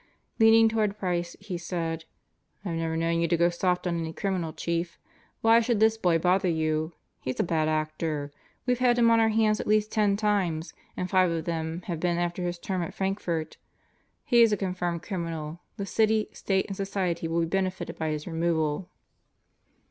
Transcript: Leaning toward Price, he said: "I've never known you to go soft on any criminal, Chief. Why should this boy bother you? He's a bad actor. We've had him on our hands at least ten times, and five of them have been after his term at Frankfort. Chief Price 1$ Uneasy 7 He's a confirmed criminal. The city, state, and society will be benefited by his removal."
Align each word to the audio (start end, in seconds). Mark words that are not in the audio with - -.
Leaning 0.39 0.67
toward 0.67 0.97
Price, 0.97 1.35
he 1.39 1.59
said: 1.59 2.05
"I've 2.65 2.73
never 2.73 2.97
known 2.97 3.19
you 3.21 3.27
to 3.27 3.37
go 3.37 3.51
soft 3.51 3.85
on 3.85 3.99
any 3.99 4.11
criminal, 4.13 4.51
Chief. 4.51 4.97
Why 5.41 5.59
should 5.59 5.79
this 5.79 5.95
boy 5.95 6.17
bother 6.17 6.49
you? 6.49 6.93
He's 7.19 7.39
a 7.39 7.43
bad 7.43 7.67
actor. 7.69 8.31
We've 8.65 8.79
had 8.79 8.97
him 8.97 9.11
on 9.11 9.19
our 9.19 9.29
hands 9.29 9.59
at 9.59 9.67
least 9.67 9.91
ten 9.91 10.17
times, 10.17 10.73
and 10.97 11.07
five 11.07 11.29
of 11.29 11.45
them 11.45 11.83
have 11.85 11.99
been 11.99 12.17
after 12.17 12.41
his 12.41 12.57
term 12.57 12.81
at 12.81 12.95
Frankfort. 12.95 13.57
Chief 13.57 13.59
Price 13.59 14.37
1$ 14.37 14.37
Uneasy 14.37 14.37
7 14.37 14.39
He's 14.39 14.51
a 14.51 14.57
confirmed 14.57 15.03
criminal. 15.03 15.59
The 15.77 15.85
city, 15.85 16.29
state, 16.33 16.65
and 16.65 16.75
society 16.75 17.27
will 17.27 17.41
be 17.41 17.45
benefited 17.45 17.95
by 17.99 18.09
his 18.09 18.25
removal." 18.25 18.89